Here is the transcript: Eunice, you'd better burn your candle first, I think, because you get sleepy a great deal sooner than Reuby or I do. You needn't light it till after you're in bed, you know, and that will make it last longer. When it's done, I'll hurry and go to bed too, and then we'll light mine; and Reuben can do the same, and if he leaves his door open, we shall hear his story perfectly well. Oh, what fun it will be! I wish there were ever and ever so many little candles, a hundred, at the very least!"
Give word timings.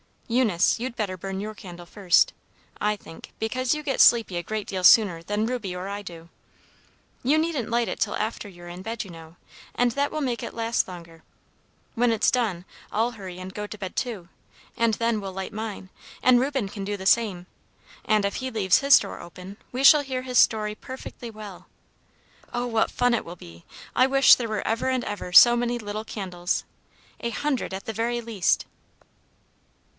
Eunice, 0.27 0.79
you'd 0.79 0.95
better 0.95 1.17
burn 1.17 1.41
your 1.41 1.53
candle 1.53 1.85
first, 1.85 2.33
I 2.79 2.95
think, 2.95 3.33
because 3.37 3.75
you 3.75 3.83
get 3.83 3.99
sleepy 3.99 4.37
a 4.37 4.41
great 4.43 4.65
deal 4.65 4.83
sooner 4.83 5.21
than 5.21 5.45
Reuby 5.45 5.75
or 5.75 5.89
I 5.89 6.01
do. 6.01 6.29
You 7.21 7.37
needn't 7.37 7.69
light 7.69 7.89
it 7.89 7.99
till 7.99 8.15
after 8.15 8.47
you're 8.47 8.69
in 8.69 8.81
bed, 8.81 9.03
you 9.03 9.11
know, 9.11 9.35
and 9.75 9.91
that 9.91 10.09
will 10.09 10.21
make 10.21 10.41
it 10.41 10.53
last 10.53 10.87
longer. 10.87 11.21
When 11.95 12.11
it's 12.13 12.31
done, 12.31 12.63
I'll 12.93 13.11
hurry 13.11 13.39
and 13.39 13.53
go 13.53 13.67
to 13.67 13.77
bed 13.77 13.97
too, 13.97 14.29
and 14.77 14.93
then 14.95 15.19
we'll 15.19 15.33
light 15.33 15.53
mine; 15.53 15.89
and 16.23 16.39
Reuben 16.39 16.69
can 16.69 16.85
do 16.85 16.95
the 16.95 17.05
same, 17.05 17.45
and 18.05 18.23
if 18.23 18.35
he 18.35 18.49
leaves 18.49 18.79
his 18.79 18.97
door 18.97 19.19
open, 19.19 19.57
we 19.73 19.83
shall 19.83 20.01
hear 20.01 20.21
his 20.21 20.39
story 20.39 20.73
perfectly 20.73 21.29
well. 21.29 21.67
Oh, 22.53 22.65
what 22.67 22.89
fun 22.89 23.13
it 23.13 23.25
will 23.25 23.35
be! 23.35 23.65
I 23.95 24.07
wish 24.07 24.33
there 24.33 24.49
were 24.49 24.65
ever 24.65 24.87
and 24.89 25.03
ever 25.03 25.33
so 25.33 25.57
many 25.57 25.77
little 25.77 26.05
candles, 26.05 26.63
a 27.19 27.31
hundred, 27.31 27.71
at 27.73 27.83
the 27.85 27.93
very 27.93 28.21
least!" 28.21 28.65